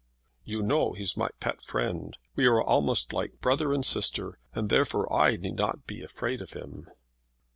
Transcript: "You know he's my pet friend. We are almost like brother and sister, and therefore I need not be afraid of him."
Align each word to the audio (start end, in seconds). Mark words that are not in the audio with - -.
"You 0.43 0.63
know 0.63 0.93
he's 0.93 1.15
my 1.15 1.29
pet 1.39 1.61
friend. 1.61 2.17
We 2.35 2.47
are 2.47 2.59
almost 2.59 3.13
like 3.13 3.39
brother 3.39 3.71
and 3.71 3.85
sister, 3.85 4.39
and 4.51 4.67
therefore 4.67 5.13
I 5.13 5.35
need 5.35 5.57
not 5.57 5.85
be 5.85 6.01
afraid 6.01 6.41
of 6.41 6.53
him." 6.53 6.87